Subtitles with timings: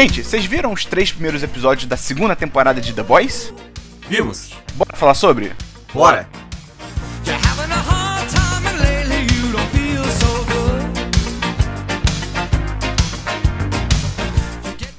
[0.00, 3.52] Gente, vocês viram os três primeiros episódios da segunda temporada de The Boys?
[4.08, 4.50] Vimos?
[4.72, 5.52] Bora falar sobre?
[5.92, 6.26] Bora!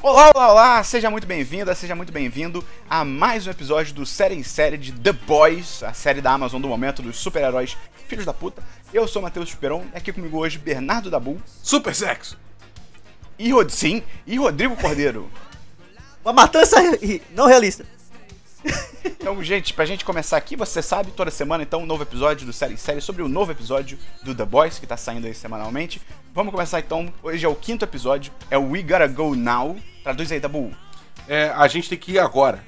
[0.03, 0.83] Olá, olá, olá!
[0.83, 4.91] Seja muito bem-vinda, seja muito bem-vindo a mais um episódio do Série em Série de
[4.91, 7.75] The Boys, a série da Amazon do momento dos super-heróis
[8.07, 8.61] filhos da puta.
[8.93, 12.50] Eu sou Matheus Superon e aqui comigo hoje Bernardo Dabu Super sexo!
[13.41, 15.27] E Rod sim, e Rodrigo Cordeiro.
[16.23, 16.77] Uma matança
[17.31, 17.85] não realista.
[19.03, 22.53] Então, gente, pra gente começar aqui, você sabe, toda semana, então, um novo episódio do
[22.53, 25.99] Série em Série sobre o novo episódio do The Boys, que tá saindo aí semanalmente.
[26.33, 29.75] Vamos começar então, hoje é o quinto episódio, é o We Gotta Go Now.
[30.03, 30.71] Traduz aí, Dabu.
[31.27, 32.63] É, a gente tem que ir agora.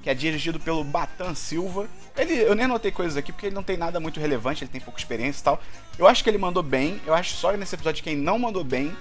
[0.00, 1.88] que é dirigido pelo Batan Silva.
[2.16, 4.80] Ele, eu nem anotei coisas aqui porque ele não tem nada muito relevante, ele tem
[4.80, 5.60] pouca experiência e tal.
[5.98, 8.96] Eu acho que ele mandou bem, eu acho só nesse episódio quem não mandou bem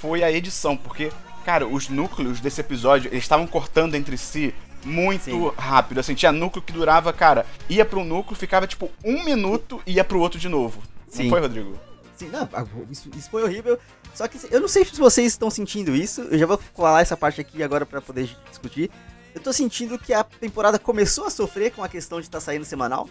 [0.00, 1.10] foi a edição, porque,
[1.44, 5.52] cara, os núcleos desse episódio, eles estavam cortando entre si muito Sim.
[5.56, 5.98] rápido.
[5.98, 9.94] Assim, tinha núcleo que durava, cara, ia pra um núcleo, ficava tipo um minuto e
[9.94, 10.80] ia pro outro de novo.
[11.06, 11.28] Não Sim.
[11.30, 11.78] foi, Rodrigo?
[12.16, 13.78] Sim, não, ah, isso, isso foi horrível.
[14.14, 16.22] Só que eu não sei se vocês estão sentindo isso.
[16.22, 18.90] Eu já vou falar essa parte aqui agora pra poder discutir.
[19.34, 22.64] Eu tô sentindo que a temporada começou a sofrer com a questão de estar saindo
[22.64, 23.06] semanal.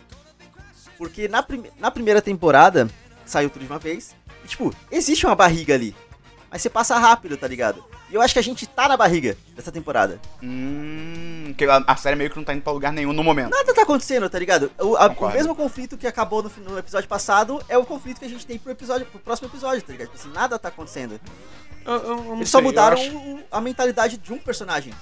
[0.97, 2.89] Porque na, prime- na primeira temporada
[3.25, 4.16] saiu tudo de uma vez.
[4.44, 5.95] E, tipo, existe uma barriga ali.
[6.56, 7.84] Mas você passa rápido, tá ligado?
[8.09, 10.22] E eu acho que a gente tá na barriga dessa temporada.
[10.42, 11.53] Hum.
[11.58, 13.50] Que a, a série meio que não tá indo pra lugar nenhum no momento.
[13.50, 14.72] Nada tá acontecendo, tá ligado?
[14.80, 18.26] O, a- o mesmo conflito que acabou no, no episódio passado é o conflito que
[18.26, 20.08] a gente tem pro, episódio, pro próximo episódio, tá ligado?
[20.08, 21.20] Tipo assim, nada tá acontecendo.
[21.86, 24.94] Eu, eu- eu Eles sei, só mudaram acho, o- a mentalidade de um personagem.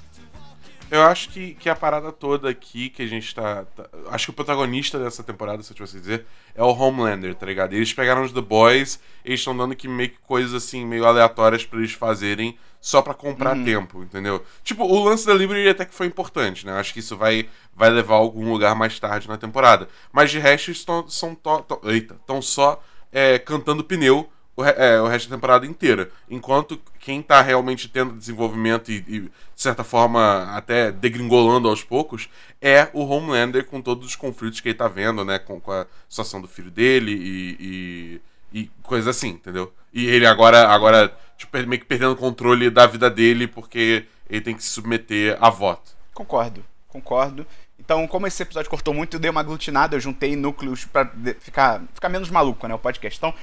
[0.96, 4.32] Eu acho que, que a parada toda aqui que a gente tá, tá- Acho que
[4.32, 7.74] o protagonista dessa temporada, se eu tivesse que dizer, é o Homelander, tá ligado?
[7.74, 11.66] Eles pegaram os The Boys, eles estão dando que meio que coisas assim, meio aleatórias
[11.66, 14.44] pra eles fazerem só pra comprar tempo, entendeu?
[14.64, 16.74] Tipo, o lance da Liberty até que foi importante, né?
[16.74, 19.88] Acho que isso vai, vai levar a algum lugar mais tarde na temporada.
[20.12, 21.34] Mas de resto, eles tão, são.
[21.34, 26.12] To, to- eita, estão só é, cantando pneu o, é, o resto da temporada inteira.
[26.30, 32.30] Enquanto quem tá realmente tendo desenvolvimento e, e, de certa forma, até degringolando aos poucos,
[32.62, 35.38] é o Homelander com todos os conflitos que ele tá vendo, né?
[35.38, 38.22] Com, com a situação do filho dele e,
[38.54, 39.74] e, e coisas assim, entendeu?
[39.94, 44.40] E ele agora, agora tipo, meio que perdendo o controle da vida dele porque ele
[44.40, 45.92] tem que se submeter a voto.
[46.14, 47.46] Concordo, concordo.
[47.78, 51.84] Então, como esse episódio cortou muito, eu dei uma aglutinada, eu juntei núcleos de- ficar,
[51.94, 53.18] ficar menos maluco, né, o podcast.
[53.18, 53.34] Então,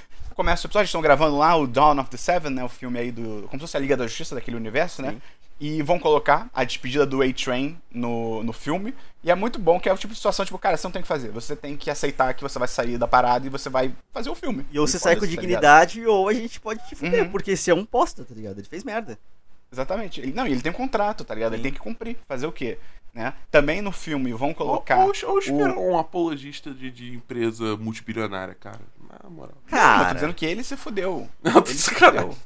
[0.40, 3.12] começa o episódio, estão gravando lá o Dawn of the Seven, né, o filme aí
[3.12, 3.46] do...
[3.50, 5.16] como se fosse a Liga da Justiça daquele universo, né?
[5.60, 8.94] E vão colocar a despedida do A-Train no, no filme.
[9.22, 11.02] E é muito bom que é o tipo de situação, tipo, cara, você não tem
[11.02, 11.28] que fazer.
[11.32, 14.34] Você tem que aceitar que você vai sair da parada e você vai fazer o
[14.34, 14.64] filme.
[14.72, 17.30] E ou você sai com tá dignidade, ou a gente pode te fuder, Uhum.
[17.30, 18.56] porque esse é um posta, tá ligado?
[18.56, 19.18] Ele fez merda.
[19.72, 20.20] Exatamente.
[20.20, 21.52] Ele, não, e ele tem um contrato, tá ligado?
[21.52, 21.62] Ele Sim.
[21.64, 22.16] tem que cumprir.
[22.28, 22.78] Fazer o quê?
[23.12, 23.34] Né?
[23.50, 24.98] Também no filme vão Ou, colocar...
[24.98, 28.80] ou, ou espera o- um apologista de, de empresa multibilionária, cara.
[29.22, 29.54] Na moral.
[29.70, 31.28] Não, eu tô Cara, dizendo que ele se fudeu.
[31.42, 32.36] Não, tô Ele se fudeu.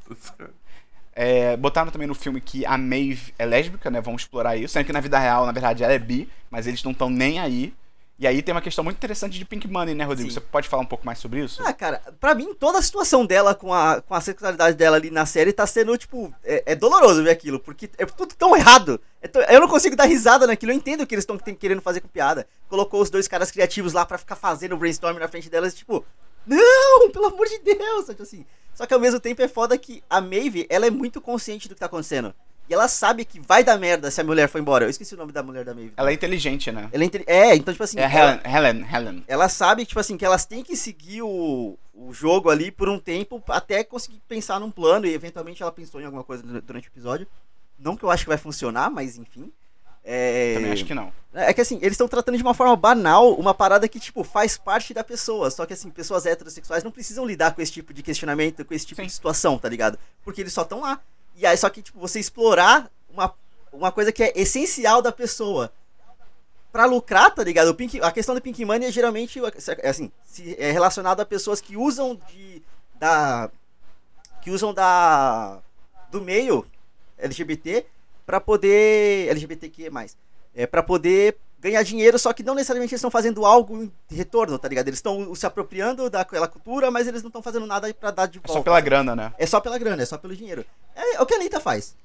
[1.17, 4.01] É, botaram também no filme que a Maeve é lésbica, né?
[4.01, 4.73] Vão explorar isso.
[4.73, 7.39] Sendo que na vida real, na verdade, ela é bi, mas eles não estão nem
[7.39, 7.73] aí.
[8.17, 10.31] E aí tem uma questão muito interessante de Pink Money, né, Rodrigo?
[10.31, 10.35] Sim.
[10.35, 11.61] Você pode falar um pouco mais sobre isso?
[11.67, 15.11] ah, cara, pra mim, toda a situação dela com a, com a sexualidade dela ali
[15.11, 19.01] na série tá sendo, tipo, é, é doloroso ver aquilo, porque é tudo tão errado.
[19.21, 21.83] É tão- eu não consigo dar risada naquilo, eu entendo o que eles estão querendo
[21.83, 22.47] fazer com piada.
[22.69, 26.05] Colocou os dois caras criativos lá pra ficar fazendo brainstorm na frente delas, tipo,
[26.47, 28.47] não, pelo amor de Deus, sabe assim.
[28.75, 31.75] Só que ao mesmo tempo é foda que a Maeve, ela é muito consciente do
[31.75, 32.35] que tá acontecendo.
[32.69, 34.87] E ela sabe que vai dar merda se a mulher for embora.
[34.87, 35.93] Eu esqueci o nome da mulher da Maeve.
[35.97, 36.89] Ela é inteligente, né?
[36.93, 37.99] Ela é, inte- é, então, tipo assim.
[37.99, 39.25] É ela- Helen, Helen, Helen.
[39.29, 42.99] ela sabe, tipo assim, que elas têm que seguir o, o jogo ali por um
[42.99, 46.89] tempo até conseguir pensar num plano e eventualmente ela pensou em alguma coisa du- durante
[46.89, 47.27] o episódio.
[47.79, 49.53] Não que eu acho que vai funcionar, mas enfim.
[50.07, 50.55] É...
[50.55, 51.13] Também acho que não.
[51.33, 54.57] É que assim, eles estão tratando de uma forma banal uma parada que, tipo, faz
[54.57, 55.51] parte da pessoa.
[55.51, 58.87] Só que assim, pessoas heterossexuais não precisam lidar com esse tipo de questionamento, com esse
[58.87, 59.07] tipo Sim.
[59.07, 59.99] de situação, tá ligado?
[60.23, 61.01] Porque eles só estão lá.
[61.37, 63.35] E aí, só que, tipo, você explorar uma,
[63.73, 65.73] uma coisa que é essencial da pessoa
[66.73, 67.69] pra lucrar, tá ligado?
[67.69, 69.41] O Pink, a questão do Pink Money é geralmente,
[69.79, 70.11] é assim,
[70.59, 72.63] é relacionado a pessoas que usam de,
[72.97, 73.49] da,
[74.43, 75.61] que usam da,
[76.11, 76.67] do meio
[77.17, 77.87] LGBT
[78.27, 79.91] pra poder, LGBTQ+,
[80.55, 84.59] é, pra poder ganhar dinheiro, só que não necessariamente eles estão fazendo algo em retorno,
[84.59, 84.87] tá ligado?
[84.89, 88.39] Eles estão se apropriando daquela cultura, mas eles não estão fazendo nada pra dar de
[88.39, 88.53] É volta.
[88.53, 89.33] só pela grana, né?
[89.39, 90.65] É só pela grana, é só pelo dinheiro.
[90.95, 91.97] É, é o que a Anitta faz.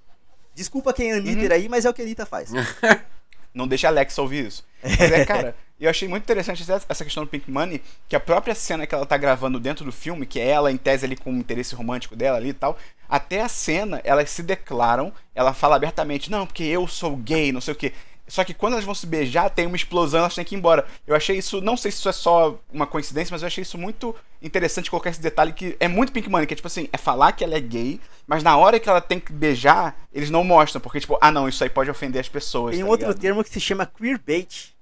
[0.56, 2.52] Desculpa quem é Anitta aí, mas é o que a Anitta faz.
[3.54, 4.64] Não deixa a Alexa ouvir isso.
[4.82, 8.20] Mas é, cara, eu achei muito interessante essa essa questão do Pink Money, que a
[8.20, 11.18] própria cena que ela tá gravando dentro do filme, que é ela em tese ali
[11.18, 12.78] com o interesse romântico dela ali e tal,
[13.10, 17.60] até a cena elas se declaram, ela fala abertamente, não, porque eu sou gay, não
[17.60, 17.92] sei o quê.
[18.30, 20.86] Só que quando elas vão se beijar, tem uma explosão, elas têm que ir embora.
[21.06, 23.78] Eu achei isso, não sei se isso é só uma coincidência, mas eu achei isso
[23.78, 26.98] muito interessante colocar esse detalhe que é muito Pink Money, que é tipo assim, é
[26.98, 30.44] falar que ela é gay, mas na hora que ela tem que beijar, eles não
[30.44, 32.76] mostram, porque tipo, ah não, isso aí pode ofender as pessoas.
[32.76, 33.22] Tem um tá outro ligado?
[33.22, 34.74] termo que se chama queerbait.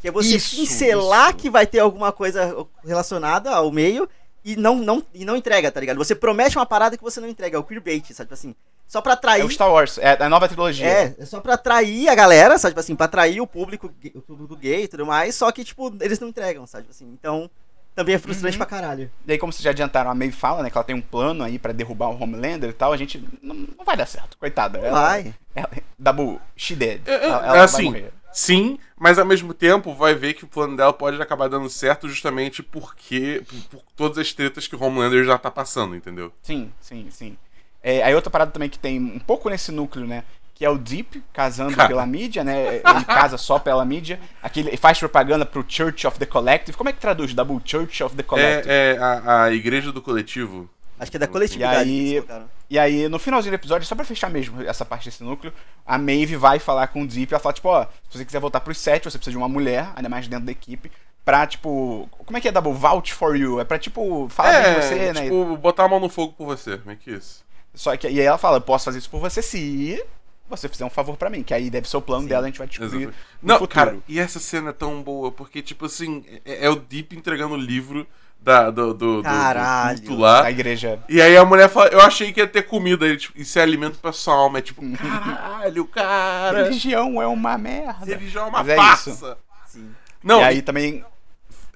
[0.00, 1.38] Que é você Isso, pincelar isso.
[1.38, 4.08] que vai ter alguma coisa relacionada ao meio
[4.44, 5.96] e não, não, e não entrega, tá ligado?
[5.96, 8.28] Você promete uma parada que você não entrega, é o queerbait, sabe?
[8.28, 8.54] Tipo assim,
[8.86, 9.42] só pra atrair.
[9.42, 10.86] É o Star Wars, é a nova trilogia.
[10.86, 12.72] É, é só pra atrair a galera, sabe?
[12.72, 15.92] Tipo assim, pra atrair o público, o público gay e tudo mais, só que, tipo,
[16.00, 16.84] eles não entregam, sabe?
[16.84, 17.50] Tipo assim, então,
[17.94, 18.58] também é frustrante Uhum.
[18.58, 19.10] pra caralho.
[19.26, 21.42] E aí, como vocês já adiantaram, a Maeve fala, né, que ela tem um plano
[21.44, 24.78] aí pra derrubar o Homelander e tal, a gente não, não vai dar certo, coitada.
[24.78, 25.34] Não ela, vai.
[25.54, 27.00] Ela, Dabu, she dead.
[27.06, 28.12] É, é, Ela, é ela vai assim, morrer.
[28.32, 32.08] sim, mas ao mesmo tempo vai ver que o plano dela pode acabar dando certo
[32.08, 36.32] justamente porque por, por todas as tretas que o Homelander já tá passando, entendeu?
[36.42, 37.38] Sim, sim, sim.
[37.84, 40.24] É, aí outra parada também que tem um pouco nesse núcleo, né?
[40.54, 41.88] Que é o Deep casando Cara.
[41.88, 42.76] pela mídia, né?
[42.76, 44.18] Ele casa só pela mídia.
[44.42, 46.78] Aqui ele faz propaganda pro Church of the Collective.
[46.78, 47.60] Como é que traduz, Dabu?
[47.62, 48.72] Church of the Collective.
[48.72, 50.70] É, é a, a igreja do coletivo.
[50.98, 52.24] Acho que é da coletividade E aí-.
[52.70, 55.52] E aí, no finalzinho do episódio, só pra fechar mesmo essa parte desse núcleo,
[55.84, 58.40] a Maeve vai falar com o Deep e ela fala, tipo, ó, se você quiser
[58.40, 60.90] voltar pros sete, você precisa de uma mulher, ainda mais dentro da equipe,
[61.24, 62.08] pra, tipo.
[62.24, 62.72] Como é que é, Dabu?
[62.72, 63.60] Vouch for you.
[63.60, 65.22] É pra, tipo, falar é, de você, né?
[65.24, 66.78] tipo, botar a mão no fogo por você.
[66.78, 67.44] Como é que é isso?
[67.74, 70.02] Só que e aí ela fala, eu posso fazer isso por você se
[70.48, 72.58] você fizer um favor pra mim, que aí deve ser o plano dela, a gente
[72.58, 73.12] vai descobrir.
[73.42, 73.74] Não, futuro.
[73.74, 77.54] cara, e essa cena é tão boa, porque, tipo assim, é, é o Deep entregando
[77.54, 78.06] o livro
[78.44, 80.00] da, do, do, Caralho.
[80.00, 80.42] do lá.
[80.42, 81.00] Da igreja.
[81.08, 83.62] E aí a mulher fala, eu achei que ia ter comida, ele, tipo, isso é
[83.62, 84.58] alimento pra sua alma.
[84.58, 86.64] É tipo, caralho, cara.
[86.64, 88.04] Religião é uma merda.
[88.04, 89.38] Religião é uma Mas é farsa.
[89.66, 89.90] Sim.
[90.22, 91.04] Não, e aí também.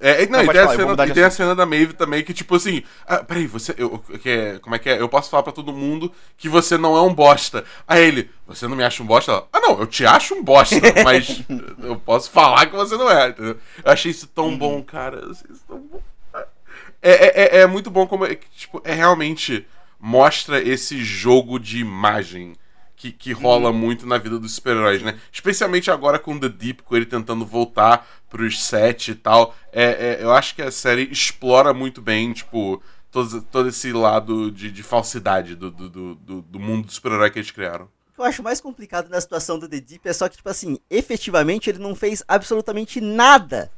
[0.01, 1.93] É, não, Não, e, tem, a falar, vou cena, e tem a cena da Maeve
[1.93, 3.75] também que, tipo assim, ah, peraí, você.
[3.77, 5.01] Eu, que é, como é que é?
[5.01, 7.65] Eu posso falar pra todo mundo que você não é um bosta.
[7.87, 9.33] Aí ele, você não me acha um bosta?
[9.33, 11.43] Ela, ah, não, eu te acho um bosta, mas
[11.83, 13.59] eu posso falar que você não é, entendeu?
[13.85, 14.59] Eu achei isso tão Uhum.
[14.59, 15.17] bom, cara.
[15.19, 16.01] Eu achei isso tão bom.
[17.03, 18.25] É, é, é- é muito bom como.
[18.25, 19.67] É, que, tipo, é realmente
[20.01, 22.55] mostra esse jogo de imagem.
[22.99, 25.21] Que, que rola muito na vida dos super-heróis, né?
[25.31, 29.55] Especialmente agora com The Deep, com ele tentando voltar pros sete e tal.
[29.73, 34.51] É, é, eu acho que a série explora muito bem, tipo, todo, todo esse lado
[34.51, 37.85] de, de falsidade do, do, do, do- do mundo do super-herói que eles criaram.
[37.85, 40.49] O que eu acho mais complicado na situação do The Deep é só que, tipo
[40.49, 43.71] assim, efetivamente ele não fez absolutamente nada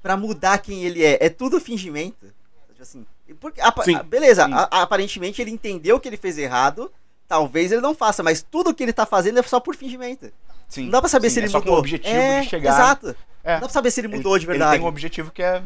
[0.00, 1.18] pra mudar quem ele é.
[1.20, 2.26] É tudo fingimento.
[2.70, 3.06] Tipo assim,
[3.38, 4.52] porque, Sim, a- beleza, sim.
[4.54, 6.90] a- aparentemente ele entendeu que ele fez errado.
[7.28, 10.30] Talvez ele não faça, mas tudo que ele tá fazendo é só por fingimento.
[10.68, 11.72] Sim, Não dá pra saber sim, se ele é só mudou.
[11.72, 12.72] com o objetivo é, de chegar.
[12.74, 13.16] Exato.
[13.44, 13.54] É.
[13.54, 14.76] Não dá pra saber se ele Ele- mudou de Ele verdade.
[14.76, 15.62] tem um objetivo que é.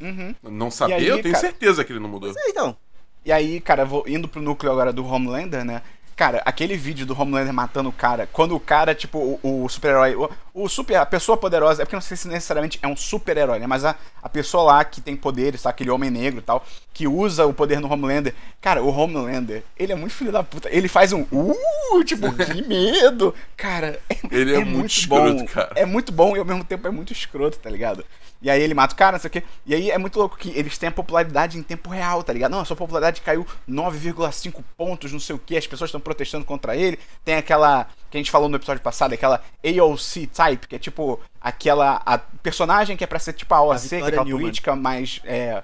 [0.00, 0.34] Uhum.
[0.42, 2.30] Não saber, aí, eu tenho cara- certeza que ele não mudou.
[2.30, 2.76] É, então.
[3.24, 5.82] E aí, cara, vou indo pro núcleo agora do Homelander, né?
[6.16, 10.16] Cara, aquele vídeo do Homelander matando o cara, quando o cara, tipo, o, o super-herói,
[10.16, 13.58] o, o super, a pessoa poderosa, é porque não sei se necessariamente é um super-herói,
[13.58, 13.66] né?
[13.66, 15.68] Mas a, a pessoa lá que tem poderes, tá?
[15.68, 16.64] Aquele homem negro e tal,
[16.94, 18.34] que usa o poder no Homelander.
[18.62, 20.70] Cara, o Homelander, ele é muito filho da puta.
[20.72, 23.34] Ele faz um, uh, tipo, que medo.
[23.54, 25.44] Cara, é, Ele é muito escroto, bom.
[25.44, 25.72] cara.
[25.74, 28.02] É muito bom e ao mesmo tempo é muito escroto, tá ligado?
[28.40, 29.42] E aí ele mata o cara, não sei o quê.
[29.64, 32.52] E aí é muito louco que eles têm a popularidade em tempo real, tá ligado?
[32.52, 36.44] Não, a sua popularidade caiu 9,5 pontos, não sei o que, as pessoas estão protestando
[36.44, 36.98] contra ele.
[37.24, 41.20] Tem aquela que a gente falou no episódio passado, aquela AOC type, que é tipo
[41.40, 44.42] aquela a personagem que é pra ser tipo a OAC, que é aquela Newman.
[44.42, 45.62] política mais é,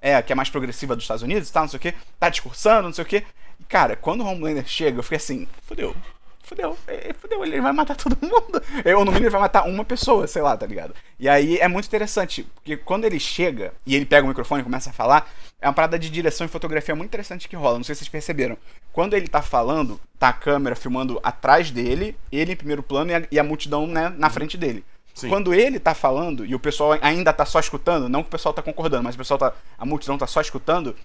[0.00, 2.30] é, que é mais progressiva dos Estados Unidos e tal, não sei o que, tá
[2.30, 3.24] discursando, não sei o que.
[3.60, 5.94] E cara, quando o Homelander chega, eu fiquei assim, fodeu.
[6.42, 8.62] Fudeu, é, fudeu, ele vai matar todo mundo.
[8.84, 10.92] Eu, no mínimo, ele vai matar uma pessoa, sei lá, tá ligado?
[11.18, 14.64] E aí é muito interessante, porque quando ele chega e ele pega o microfone e
[14.64, 15.30] começa a falar,
[15.62, 17.78] é uma parada de direção e fotografia muito interessante que rola.
[17.78, 18.58] Não sei se vocês perceberam.
[18.92, 23.14] Quando ele tá falando, tá a câmera filmando atrás dele, ele em primeiro plano e
[23.14, 24.84] a, e a multidão, né, na frente dele.
[25.14, 25.28] Sim.
[25.28, 28.52] Quando ele tá falando e o pessoal ainda tá só escutando, não que o pessoal
[28.52, 29.52] tá concordando, mas o pessoal tá.
[29.78, 30.96] A multidão tá só escutando,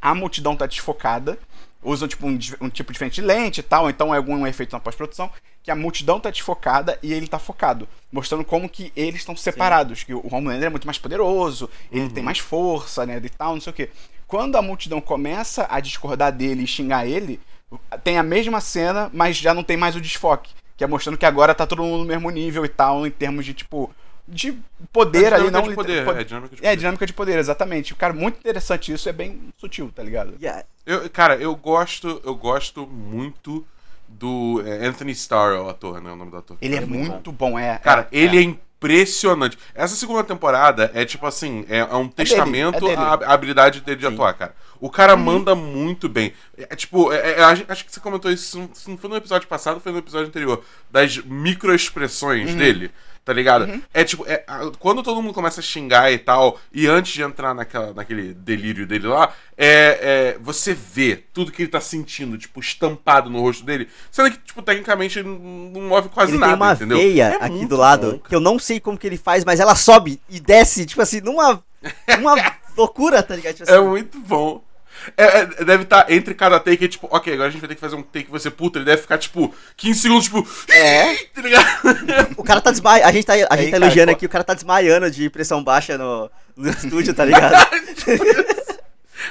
[0.00, 1.38] a multidão tá desfocada,
[1.82, 4.80] usam tipo um, um tipo diferente de lente e tal, então é algum efeito na
[4.80, 5.30] pós-produção,
[5.62, 10.02] que a multidão tá desfocada e ele tá focado, mostrando como que eles estão separados,
[10.02, 13.60] que o Homelander é muito mais poderoso, ele tem mais força, né, e tal, não
[13.60, 13.90] sei o quê.
[14.30, 17.40] Quando a multidão começa a discordar dele e xingar ele,
[18.04, 21.26] tem a mesma cena, mas já não tem mais o desfoque, que é mostrando que
[21.26, 23.92] agora tá todo mundo no mesmo nível e tal, em termos de tipo
[24.28, 24.56] de
[24.92, 26.76] poder É ali, não de poder, pod- é dinâmica de é, poder.
[26.76, 27.92] dinâmica de poder, exatamente.
[27.96, 30.34] Cara, muito interessante isso, é bem sutil, tá ligado?
[30.40, 30.62] Yeah.
[30.86, 33.66] Eu, cara, eu gosto, eu gosto muito
[34.06, 36.12] do é, Anthony Starr, é o ator, né?
[36.12, 36.56] O nome do ator.
[36.60, 37.78] Ele é, muito bom, é.
[37.78, 38.56] Cara, é, ele é.
[38.82, 38.86] É.
[38.86, 39.58] impressionante.
[39.74, 42.96] Essa segunda temporada é tipo assim, é, é um testamento dele.
[42.96, 44.54] à à habilidade dele de atuar, cara.
[44.80, 46.32] O cara manda muito bem.
[46.56, 48.96] É, tipo, é- é- a gente- acho que você comentou isso, se não- se não
[48.96, 52.90] foi no episódio passado, foi no episódio anterior, das microexpressões dele.
[53.24, 53.80] Tá ligado?
[53.92, 57.22] É tipo, é, a- quando todo mundo começa a xingar e tal, e antes de
[57.22, 62.38] entrar naquela, naquele delírio dele lá, é, é, você vê tudo que ele tá sentindo,
[62.38, 63.88] tipo, estampado no rosto dele.
[64.10, 66.96] Sendo que, tipo, tecnicamente ele não move quase Ele nada, tem uma entendeu?
[66.98, 69.60] veia É aqui do lado, bom, que eu não sei como que ele faz, mas
[69.60, 71.62] ela sobe e desce, tipo assim, numa.
[72.18, 72.34] Uma
[72.76, 73.54] loucura, tá ligado?
[73.54, 74.62] Tipo É assim, muito bom.
[75.16, 77.80] É, é, deve estar entre cada take, tipo, ok, agora a gente vai ter que
[77.80, 80.46] fazer um take que vai ser puta, ele deve ficar, tipo, 15 segundos, tipo.
[80.72, 81.14] É.
[81.34, 81.66] Tá ligado?
[82.36, 83.08] O cara tá desmaiando.
[83.08, 85.10] A gente tá, a gente Aí, tá cara, elogiando pô- aqui, o cara tá desmaiando
[85.10, 87.54] de pressão baixa no, no estúdio, tá ligado?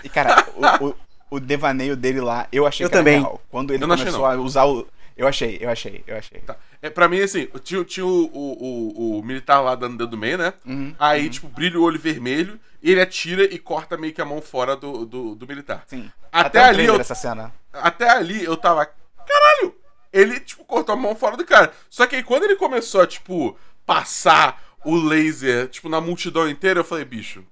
[0.04, 0.46] E, cara,
[0.82, 0.96] o, o,
[1.32, 3.20] o devaneio dele lá, eu achei Eu que era também.
[3.22, 3.42] real.
[3.50, 4.88] Quando ele Eu não achei, começou a usar o.
[5.18, 6.40] Eu achei, eu achei, eu achei.
[6.42, 6.56] Tá.
[6.82, 10.18] É, pra mim, assim, tinha, tinha o, o, o, o militar lá dando dedo do
[10.18, 10.54] meio, né?
[10.66, 14.26] Uhum, Aí, tipo, brilha o olho vermelho, e ele atira e corta meio que a
[14.26, 15.84] mão fora do, do, do militar.
[15.88, 16.10] Sim.
[16.32, 17.54] Até o ali eu- essa cena.
[17.74, 18.86] Até ali eu tava.
[19.28, 19.76] Caralho!
[20.14, 21.72] Ele, tipo, cortou a mão fora do cara.
[21.90, 26.80] Só que aí quando ele começou a, tipo, passar o laser, tipo, na multidão inteira,
[26.80, 27.44] eu falei, bicho.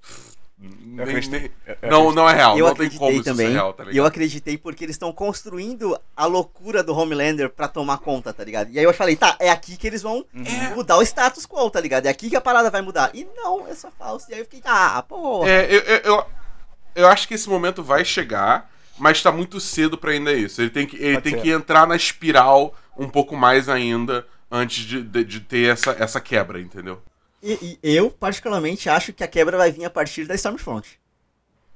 [0.60, 1.52] Nem- acreditei.
[1.82, 2.58] nem- não, não é real.
[2.58, 3.48] eu não tem acreditei como isso também.
[3.48, 7.68] ser real, tá e eu acreditei porque eles estão construindo a loucura do Homelander pra
[7.68, 8.72] tomar conta, tá ligado?
[8.72, 10.76] E aí eu falei, tá, é aqui que eles vão Uhum.
[10.76, 12.08] mudar o status quo, tá ligado?
[12.08, 13.12] É aqui que a parada vai mudar.
[13.14, 14.26] E não, é só falso.
[14.30, 15.48] E aí eu fiquei, ah, porra.
[15.50, 16.26] É, eu, eu, eu,
[16.96, 20.60] eu acho que esse momento vai chegar, mas tá muito cedo pra ainda isso.
[20.62, 21.42] Ele tem que, ele Pode tem ser.
[21.42, 26.20] que entrar na espiral um pouco mais ainda antes de, de, de ter essa, essa
[26.20, 27.00] quebra, entendeu?
[27.50, 31.00] E, e eu, particularmente, acho que a quebra vai vir a partir da Stormfront.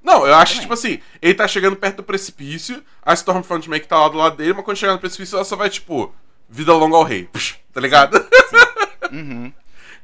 [0.03, 3.81] Não, eu acho que, tipo assim, ele tá chegando perto do precipício, a Stormfront meio
[3.81, 6.13] que tá lá do lado dele, mas quando chegar no precipício ela só vai, tipo,
[6.49, 7.25] vida longa ao rei.
[7.25, 8.17] Psh, tá ligado?
[9.11, 9.51] Uhum.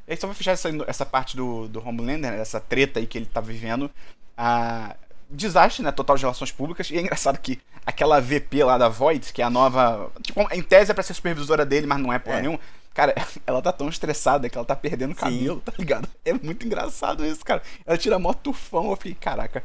[0.05, 3.07] E aí só pra fechar essa, essa parte do, do Homelander, né, essa treta aí
[3.07, 3.89] que ele tá vivendo.
[4.37, 4.95] A...
[5.29, 5.91] Desastre, né?
[5.91, 6.89] Total de relações públicas.
[6.89, 10.11] E é engraçado que aquela VP lá da Void, que é a nova.
[10.21, 12.41] Tipo, em tese é pra ser supervisora dele, mas não é porra É.
[12.41, 12.59] nenhuma.
[12.97, 13.13] Cara,
[13.45, 16.09] ela tá tão estressada que ela tá perdendo cabelo, tá ligado?
[16.25, 17.61] É muito engraçado isso, cara.
[17.85, 19.63] Ela tira mó tufão, eu fiquei, caraca.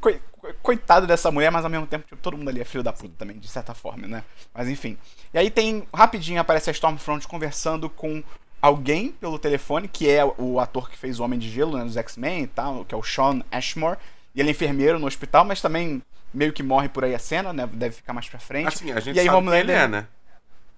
[0.00, 2.82] Coi- coi- Coitado dessa mulher, mas ao mesmo tempo, tipo, todo mundo ali é filho
[2.82, 4.24] da puta também, de certa forma, né?
[4.52, 4.98] Mas enfim.
[5.32, 5.86] E aí tem.
[5.94, 8.20] Rapidinho aparece a Stormfront conversando com
[8.60, 11.96] alguém pelo telefone, que é o ator que fez o Homem de Gelo, né, dos
[11.96, 13.96] X-Men e tal, que é o Sean Ashmore.
[14.34, 16.02] E ele é enfermeiro no hospital, mas também
[16.34, 17.64] meio que morre por aí a cena, né?
[17.72, 18.66] Deve ficar mais pra frente.
[18.66, 20.06] Assim, a gente e aí, sabe quem ele Homelander- é, né?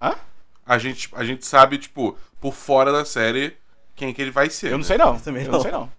[0.03, 0.15] Hã?
[0.67, 3.57] A gente, a gente sabe, tipo, por fora da série,
[3.95, 4.69] quem que ele vai ser.
[4.69, 4.85] Eu não né?
[4.85, 5.15] sei não.
[5.15, 5.59] Eu também eu não.
[5.59, 5.93] não sei não.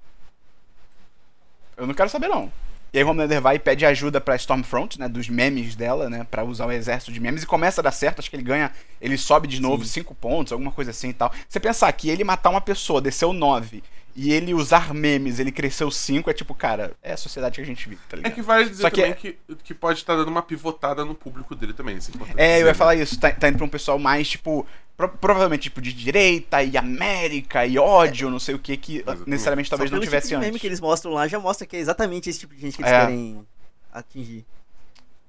[1.77, 2.51] Eu não quero saber não.
[2.95, 6.25] E aí o Homelander vai e pede ajuda pra Stormfront, né, dos memes dela, né,
[6.31, 8.71] pra usar o exército de memes e começa a dar certo, acho que ele ganha,
[9.01, 11.29] ele sobe de novo 5 pontos, alguma coisa assim e tal.
[11.49, 13.83] Você pensar que ele matar uma pessoa, desceu 9,
[14.15, 17.65] e ele usar memes, ele cresceu 5, é tipo, cara, é a sociedade que a
[17.65, 18.33] gente vive, tá É ligado?
[18.33, 21.13] que vale dizer Só que também é- que, que pode estar dando uma pivotada no
[21.13, 21.97] público dele também.
[21.97, 22.73] Isso é, importante É, eu dizer, ia né?
[22.73, 26.63] falar isso, tá, tá indo pra um pessoal mais, tipo, pro- provavelmente, tipo, de direita
[26.63, 29.29] e América e ódio, não sei o que, que Exatamente.
[29.29, 30.61] necessariamente talvez Só não tivesse tipo de meme antes.
[30.61, 32.93] que eles mostram lá já mostra que é exatamente esse tipo de gente que eles
[32.93, 32.99] É.
[33.01, 33.45] querem
[33.91, 34.45] atingir.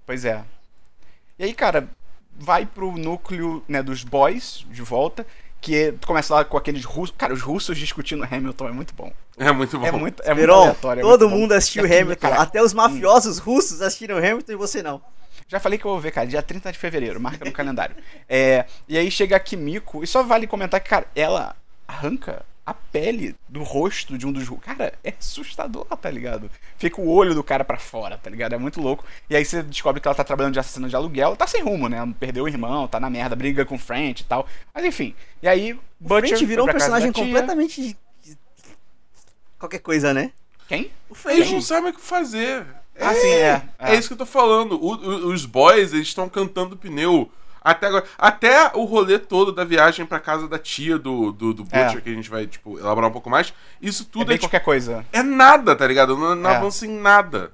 [0.06, 0.44] Pois é.
[1.38, 1.88] E aí, cara,
[2.38, 5.26] vai pro núcleo, né, dos boys de volta,
[5.66, 7.12] que começa lá com aqueles russos.
[7.18, 9.12] Cara, os russos discutindo Hamilton é muito bom.
[9.37, 9.85] É muito bom.
[9.85, 11.00] É muito, é muito aleatório.
[11.00, 11.40] é todo muito bom.
[11.40, 12.20] mundo assistiu E aqui, Hamilton.
[12.20, 15.02] cara, Até os mafiosos russos assistiram Hamilton e você não.
[15.49, 17.96] Já falei que eu vou ver, cara, dia 30 de fevereiro, marca no calendário.
[18.28, 21.56] É, e aí chega a Kimiko, e só vale comentar que, cara, ela
[21.87, 24.49] arranca a pele do rosto de um dos.
[24.61, 26.50] Cara, é assustador, tá ligado?
[26.76, 28.54] Fica o olho do cara pra fora, tá ligado?
[28.54, 29.04] É muito louco.
[29.30, 31.62] E aí você descobre que ela tá trabalhando de assassina de aluguel, ela tá sem
[31.62, 31.99] rumo, né?
[32.18, 34.49] Perdeu o irmão, tá na merda, briga com o French e tal.
[34.75, 35.14] Mas enfim.
[35.40, 37.96] E aí, O French virou um personagem completamente.
[39.58, 40.32] Qualquer coisa, né?
[40.68, 40.90] Quem?
[41.08, 41.62] O Eles não French.
[41.64, 42.66] sabem o que fazer.
[42.99, 43.62] Ah, sim, é.
[43.78, 44.73] É isso que eu tô falando.
[44.82, 47.30] O- o- os boys, eles estão cantando pneu.
[47.66, 48.04] Até agora.
[48.16, 52.00] Até o rolê todo da viagem pra casa da tia do, do, do Butcher, É.
[52.00, 53.52] que a gente vai, tipo, elaborar um pouco mais.
[53.82, 55.04] Isso É tudo é, bem tipo, qualquer coisa.
[55.12, 56.16] é nada, tá ligado?
[56.16, 56.56] Não, não É.
[56.56, 57.50] avança em nada.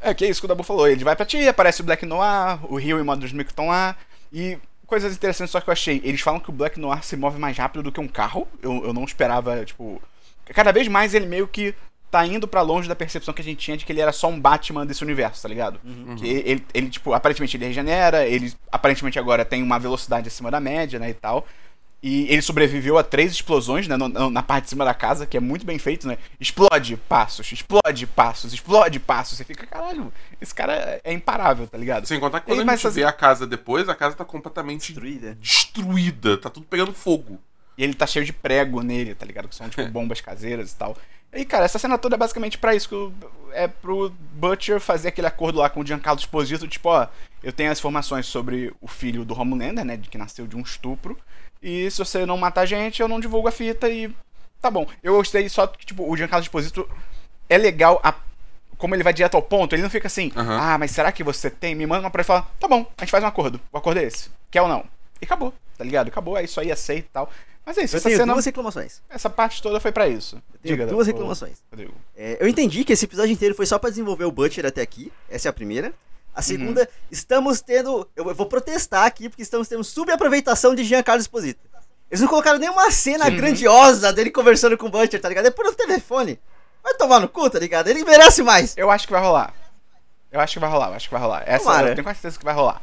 [0.00, 0.88] É, que é isso que o Dabu falou.
[0.88, 3.68] Ele vai pra tia, aparece o Black Noir, o Rio e o Modern Smith estão
[3.68, 3.94] lá.
[4.32, 6.00] E coisas interessantes só que eu achei.
[6.02, 8.48] Eles falam que o Black Noir se move mais rápido do que um carro.
[8.62, 10.00] Eu, eu não esperava, tipo.
[10.46, 11.74] Cada vez mais ele meio que
[12.10, 14.28] tá indo pra longe da percepção que a gente tinha de que ele era só
[14.28, 15.80] um Batman desse universo, tá ligado?
[16.18, 20.50] Que ele, ele, ele, tipo, aparentemente ele regenera, ele aparentemente agora tem uma velocidade acima
[20.50, 21.46] da média, né, e tal.
[22.02, 23.96] E ele sobreviveu a três explosões, né?
[23.96, 26.18] no- no- na parte de cima da casa, que é muito bem feito, né?
[26.40, 29.38] Explode passos, explode passos, explode passos.
[29.38, 32.04] Você fica, caralho, esse cara é imparável, tá ligado?
[32.06, 34.24] Sem contar que quando Ele a gente fazer- vê a casa depois, a casa tá
[34.24, 35.36] completamente Destruída.
[35.40, 36.36] destruída.
[36.36, 37.38] Tá tudo pegando fogo.
[37.76, 39.48] E ele tá cheio de prego nele, tá ligado?
[39.48, 40.96] Que são, tipo, bombas caseiras e tal.
[41.32, 42.88] E, cara, essa cena toda é basicamente pra isso.
[42.88, 47.06] Que é pro Butcher fazer aquele acordo lá com o Giancarlo Esposito, tipo, ó,
[47.42, 50.60] eu tenho as informações sobre o filho do Homelander, né, de que nasceu de um
[50.60, 51.18] estupro.
[51.62, 54.14] E se você não matar a gente, eu não divulgo a fita e
[54.60, 54.86] tá bom.
[55.02, 56.88] Eu gostei só que, tipo, o Giancarlo Esposito
[57.48, 58.14] é legal a-
[58.76, 59.74] como ele vai direto ao ponto.
[59.74, 60.58] Ele não fica assim, Aham.
[60.60, 61.74] ah, mas será que você tem?
[61.74, 63.60] Me manda uma pra ele e fala, tá bom, a gente faz um acordo.
[63.72, 64.28] O acordo é esse.
[64.50, 64.84] Quer ou não?
[65.22, 66.08] E acabou, tá ligado?
[66.08, 67.30] Acabou, é isso aí, aceita e tal.
[67.64, 69.00] Mas é isso, Eu essa tenho cena, duas reclamações.
[69.08, 70.42] essa parte toda foi pra isso.
[70.64, 71.58] Diga, duas ô, reclamações.
[71.70, 71.94] Rodrigo.
[72.16, 75.12] É, eu entendi que esse episódio inteiro foi só pra desenvolver o Butcher até aqui.
[75.30, 75.94] Essa é a primeira.
[76.34, 76.42] A Uhum.
[76.42, 78.08] segunda, estamos tendo.
[78.16, 81.60] Eu vou protestar aqui porque estamos tendo subaproveitação de Giancarlo Esposito.
[82.10, 85.46] Eles não colocaram nenhuma cena grandiosa dele conversando com o Butcher, tá ligado?
[85.46, 86.40] É por telefone.
[86.82, 87.86] Vai tomar no cu, tá ligado?
[87.88, 88.76] Ele merece mais.
[88.76, 89.54] Eu acho que vai rolar.
[90.32, 91.44] Eu acho que vai rolar, eu acho que vai rolar.
[91.46, 91.88] Essa Tomara.
[91.90, 92.82] eu tenho quase certeza que vai rolar.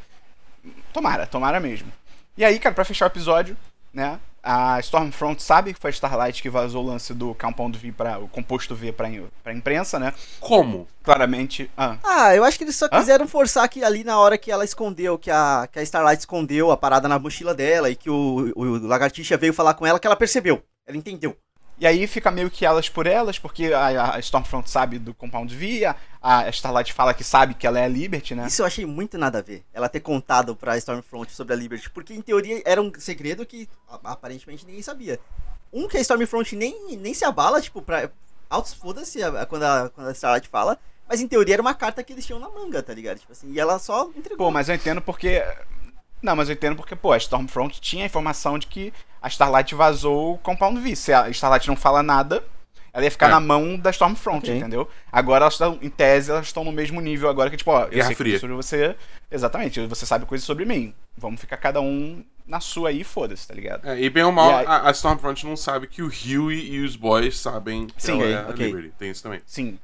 [0.93, 1.91] Tomara, tomara mesmo.
[2.39, 3.57] E aí, cara, pra fechar o episódio,
[3.93, 4.17] né?
[4.41, 8.17] A Stormfront sabe que foi a Starlight que vazou o lance do Compound V para
[8.17, 9.09] o composto V pra,
[9.43, 10.13] pra imprensa, né?
[10.39, 10.87] Como?
[11.03, 11.69] Claramente.
[11.75, 14.63] Ah, Ah, eu acho que eles só quiseram forçar que ali na hora que ela
[14.63, 18.53] escondeu, que a, que a Starlight escondeu a parada na mochila dela e que o,
[18.55, 20.63] o, o Lagartixa veio falar com ela, que ela percebeu.
[20.87, 21.35] Ela entendeu.
[21.79, 25.55] E aí fica meio que elas por elas, porque a, a Stormfront sabe do Compound
[25.55, 28.47] V, a, a Starlight fala que sabe que ela é a Liberty, né?
[28.47, 29.63] Isso eu achei muito nada a ver.
[29.73, 31.89] Ela ter contado pra Stormfront sobre a Liberty.
[31.89, 33.69] Porque em teoria era um segredo que
[34.03, 35.19] aparentemente ninguém sabia.
[35.71, 38.09] Um que a Stormfront nem, nem se abala, tipo, pra.
[38.49, 40.77] Altos foda-se quando a, quando a Starlight fala.
[41.07, 43.19] Mas em teoria era uma carta que eles tinham na manga, tá ligado?
[43.19, 44.47] Tipo assim, e ela só entregou.
[44.47, 45.41] Pô, mas eu entendo porque.
[46.21, 49.73] Não, mas eu entendo porque, pô, a Stormfront tinha a informação de que a Starlight
[49.75, 50.95] vazou o Compound V.
[50.95, 52.43] Se a Starlight não fala nada,
[52.93, 53.31] ela ia ficar É.
[53.31, 54.57] na mão da Stormfront, Ok.
[54.57, 54.89] entendeu?
[55.11, 57.89] Agora elas estão, em tese, elas estão no mesmo nível agora que, tipo, ó, eu
[57.89, 58.39] Guerra sei Fria.
[58.39, 58.95] sobre você.
[59.31, 60.93] Exatamente, você sabe coisas sobre mim.
[61.17, 63.87] Vamos ficar cada um na sua aí, e foda-se, tá ligado?
[63.87, 66.95] É, e bem ou mal, aí- a, Stormfront não sabe que o Huey e os
[66.95, 68.65] boys sabem que Sim, ela é ok, a ok.
[68.65, 68.93] Liberty.
[68.97, 69.41] Tem isso também.
[69.45, 69.77] Sim.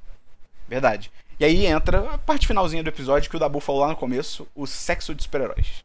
[0.68, 1.12] Verdade.
[1.40, 4.48] E aí entra a parte finalzinha do episódio que o Dabu falou lá no começo,
[4.56, 5.84] o sexo de super-heróis.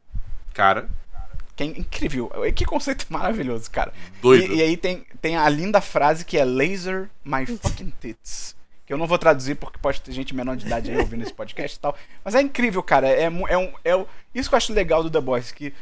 [0.55, 0.89] Cara,
[1.61, 2.31] Que é incrível.
[2.55, 3.93] Que conceito maravilhoso, cara.
[4.23, 4.53] doido.
[4.53, 8.57] E, e aí tem, tem a linda frase que é Laser my fucking tits.
[8.87, 11.33] Que eu não vou traduzir porque pode ter gente menor de idade aí ouvindo esse
[11.35, 11.95] podcast e tal.
[12.25, 13.07] Mas é incrível, cara.
[13.09, 15.73] É, é um, é o- isso que eu acho legal do The Boys, que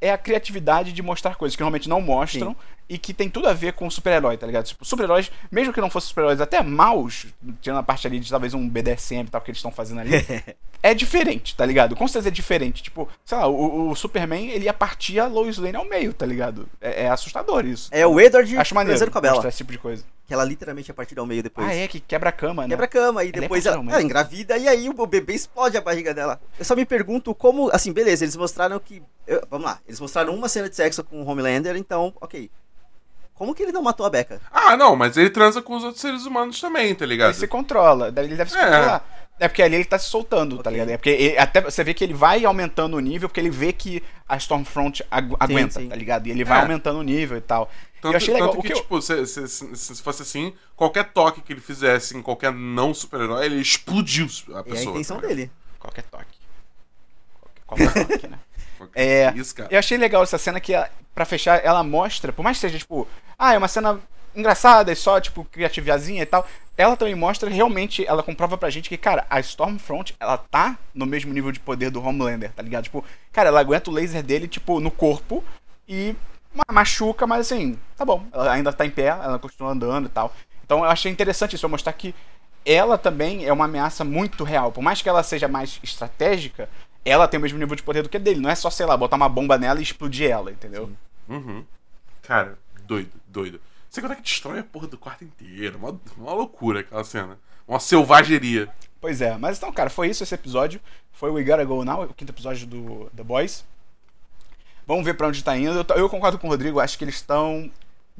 [0.00, 2.54] é a criatividade de mostrar coisas que normalmente não mostram
[2.88, 4.64] e que tem tudo a ver com super-herói, tá ligado?
[4.64, 7.26] Tipo, super-heróis, mesmo que não fossem super-heróis até maus,
[7.60, 10.12] tirando a parte ali de talvez um BDSM e tal que eles estão fazendo ali,
[10.82, 11.94] é diferente, tá ligado?
[11.94, 12.82] Com certeza é diferente.
[12.82, 16.24] Tipo, sei lá, o, o Superman, ele ia partir a Lois Lane ao meio, tá
[16.24, 16.66] ligado?
[16.80, 17.88] É, é assustador isso.
[17.92, 19.34] É o Edward Acho maneiro com a Bella.
[19.34, 20.04] mostrar esse tipo de coisa.
[20.26, 21.66] Que ela literalmente é partida ao meio depois.
[21.66, 22.68] Ah, é, que quebra a cama, né?
[22.68, 25.76] Quebra a cama e Ela é depois ela, ela engravida e aí o bebê explode
[25.76, 26.40] a barriga dela.
[26.58, 29.02] Eu só me pergunto como, assim, beleza, eles mostraram que.
[29.28, 32.50] Eu- vamos lá, eles mostraram uma cena de sexo com o Homelander, então, ok.
[33.34, 34.40] Como que ele não matou a Becca?
[34.50, 37.30] Ah, não, mas ele transa com os outros seres humanos também, tá ligado?
[37.30, 38.62] Ele se controla, ele deve se É.
[38.64, 39.18] controlar.
[39.40, 40.72] É porque ali ele tá se soltando, tá Ok.
[40.72, 40.88] ligado?
[40.90, 43.72] É porque ele- até você vê que ele vai aumentando o nível, porque ele vê
[43.72, 45.88] que a Stormfront agu- aguenta, sim.
[45.88, 46.26] tá ligado?
[46.26, 46.62] E ele vai É.
[46.62, 47.70] aumentando o nível e tal.
[48.02, 48.48] Tanto, eu achei legal.
[48.48, 51.52] tanto O que, que eu- tipo, se, se- se- se fosse assim, qualquer toque que
[51.52, 54.80] ele fizesse em qualquer não super-herói, ele explodiu a É pessoa.
[54.80, 55.50] a intenção tá é dele.
[55.78, 56.38] Qualquer toque.
[57.64, 58.38] Qualquer, qualquer toque, né?
[58.94, 59.68] É, Isso, cara.
[59.72, 60.72] Eu achei legal essa cena que,
[61.14, 63.06] pra fechar, ela mostra, por mais que seja, tipo,
[63.38, 64.00] ah, é uma cena
[64.34, 68.88] engraçada e só, tipo, criativazinha e tal, ela também mostra realmente, ela comprova pra gente
[68.88, 72.84] que, cara, a Stormfront, ela tá no mesmo nível de poder do Homelander, tá ligado?
[72.84, 75.42] Tipo, cara, ela aguenta o laser dele, tipo, no corpo
[75.88, 76.14] e
[76.54, 80.10] ma- machuca, mas assim, tá bom, ela ainda tá em pé, ela continua andando e
[80.10, 80.32] tal.
[80.64, 82.14] Então eu achei interessante isso, mostrar que
[82.64, 84.70] ela também é uma ameaça muito real.
[84.70, 86.68] Por mais que ela seja mais estratégica,
[87.08, 88.40] ela tem o mesmo nível de poder do que dele.
[88.40, 90.90] Não é só, sei lá, botar uma bomba nela e explodir ela, entendeu?
[91.28, 91.64] Uhum.
[92.22, 93.60] Cara, doido, doido.
[93.88, 95.78] Você conta que destrói a porra do quarto inteiro.
[95.78, 97.38] Uma, uma loucura aquela cena.
[97.66, 98.68] Uma selvageria.
[99.00, 100.80] Pois é, mas então, cara, foi isso esse episódio.
[101.12, 103.64] Foi o We Gotta Go Now, o quinto episódio do The Boys.
[104.86, 105.84] Vamos ver pra onde tá indo.
[105.90, 107.70] Eu, eu concordo com o Rodrigo, acho que eles estão.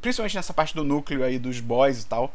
[0.01, 2.33] Principalmente nessa parte do núcleo aí dos boys e tal.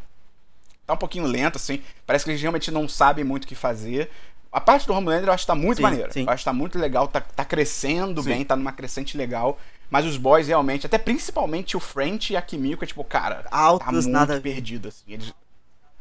[0.86, 1.82] Tá um pouquinho lento, assim.
[2.06, 4.10] Parece que eles realmente não sabem muito o que fazer.
[4.54, 6.12] A parte do Homelander eu acho que tá muito Sim, maneira.
[6.12, 6.22] sim.
[6.24, 8.30] Eu acho que tá muito legal, tá, tá crescendo Sim.
[8.30, 9.58] bem, tá numa crescente legal.
[9.90, 13.86] Mas os boys realmente, até principalmente o French e a Kimiko, é tipo, cara, Altos,
[13.86, 15.04] tá muito nada perdido, assim.
[15.08, 15.34] Eles,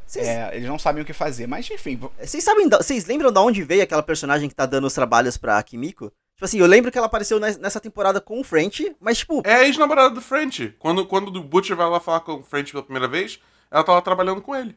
[0.06, 1.46] Vocês é, eles não sabem o que fazer.
[1.46, 4.94] Mas enfim, vocês sabem, vocês lembram de onde veio aquela personagem que tá dando os
[4.94, 6.06] trabalhos pra Kimiko?
[6.34, 9.42] Tipo assim, eu lembro que ela apareceu nes- nessa temporada com o French, mas tipo,
[9.44, 10.74] É a ex-namorada do French.
[10.78, 13.38] Quando, quando o Butcher vai lá falar com o French pela primeira vez,
[13.70, 14.74] ela tá lá trabalhando com ele.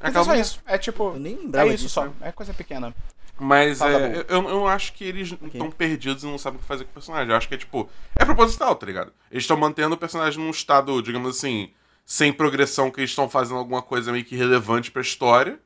[0.00, 0.40] É Mas é só mulher.
[0.40, 0.60] isso.
[0.66, 1.04] É tipo.
[1.14, 2.04] Eu nem É lembrava isso disso, só.
[2.06, 2.12] né?
[2.22, 2.94] É coisa pequena.
[3.38, 6.84] Mas é, eu, eu acho que eles estão perdidos e não sabem o que fazer
[6.84, 7.30] com o personagem.
[7.30, 7.88] Eu acho que é tipo.
[8.14, 9.12] É proposital, tá ligado?
[9.30, 11.70] Eles estão mantendo o personagem num estado, digamos assim,
[12.06, 15.58] sem progressão, que eles estão fazendo alguma coisa meio que relevante pra história.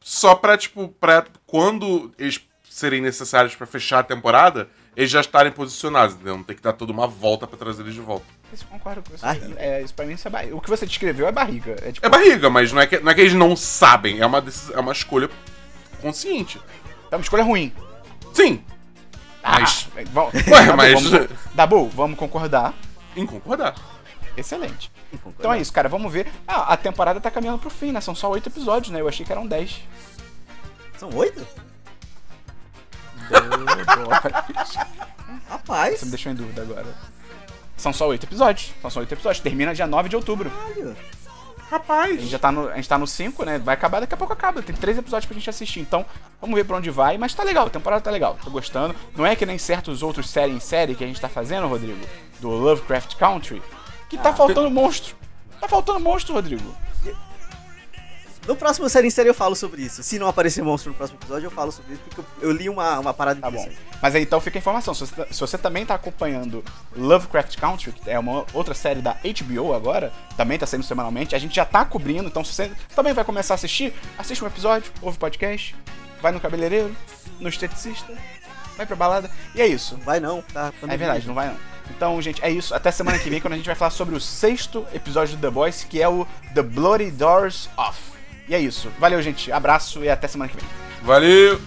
[0.00, 5.52] Só pra, tipo, pra quando eles serem necessários pra fechar a temporada, eles já estarem
[5.52, 6.36] posicionados, entendeu?
[6.36, 8.24] Não tem que dar toda uma volta pra trazer eles de volta.
[8.52, 9.24] Isso eu concordo com você.
[9.26, 9.54] Barriga.
[9.58, 10.56] É, isso pra mim isso é barriga.
[10.56, 11.76] O que você descreveu é barriga.
[11.82, 12.06] É tipo.
[12.06, 14.70] É barriga, mas não é que, não é que eles não sabem, é uma, decis-
[14.70, 15.28] é uma escolha
[16.00, 16.60] consciente.
[17.10, 17.72] É uma escolha ruim.
[18.32, 18.62] Sim,
[19.42, 22.74] Ah, Mas- é, vamos- Ué, Dabu, mas- Vamos, Dabu, vamos concordar.
[23.14, 23.74] em concordar.
[24.36, 24.90] Excelente.
[25.38, 25.88] Então é isso, cara.
[25.88, 26.26] Vamos ver.
[26.46, 28.00] Ah, a temporada tá caminhando pro fim, né?
[28.00, 29.00] São só oito episódios, né?
[29.00, 29.80] Eu achei que eram dez.
[30.98, 31.46] São oito?
[35.48, 35.98] Rapaz.
[35.98, 36.86] Você me deixou em dúvida agora.
[37.76, 38.72] São só oito episódios.
[38.80, 39.42] São só oito episódios.
[39.42, 40.50] Termina dia 9 de outubro.
[40.50, 40.96] Caralho.
[41.58, 42.20] A Rapaz.
[42.20, 43.58] gente já tá no, a gente tá no 5, né?
[43.58, 44.62] Vai acabar, daqui a pouco acaba.
[44.62, 45.80] Tem três episódios pra gente assistir.
[45.80, 46.06] Então,
[46.40, 47.18] vamos ver pra onde vai.
[47.18, 48.38] Mas tá legal, a temporada tá legal.
[48.42, 48.94] Tô gostando.
[49.16, 51.98] Não é que nem certos outros série em série que a gente tá fazendo, Rodrigo,
[52.40, 53.60] do Lovecraft Country,
[54.08, 55.16] que tá faltando monstro.
[55.60, 56.72] Tá faltando monstro, Rodrigo.
[58.46, 60.02] No próximo série em série eu falo sobre isso.
[60.02, 62.68] Se não aparecer monstro no próximo episódio, eu falo sobre isso, porque eu, eu li
[62.68, 63.68] uma, uma parada Tá bom.
[64.00, 64.94] Mas aí então fica a informação.
[64.94, 66.64] Se você, se você também tá acompanhando
[66.96, 71.38] Lovecraft Country, que é uma outra série da HBO agora, também tá saindo semanalmente, a
[71.38, 74.92] gente já tá cobrindo, então se você também vai começar a assistir, assiste um episódio,
[75.02, 75.74] ouve podcast,
[76.22, 76.94] vai no cabeleireiro,
[77.40, 78.12] no esteticista,
[78.76, 79.30] vai pra balada.
[79.54, 79.96] E é isso.
[79.96, 80.72] Não vai não, tá?
[80.82, 81.56] É verdade, não vai não.
[81.90, 82.74] Então, gente, é isso.
[82.74, 85.50] Até semana que vem, quando a gente vai falar sobre o sexto episódio do The
[85.50, 88.15] Boys, que é o The Bloody Doors Off.
[88.48, 88.90] E é isso.
[88.98, 89.50] Valeu, gente.
[89.50, 90.66] Abraço e até semana que vem.
[91.02, 91.60] Valeu!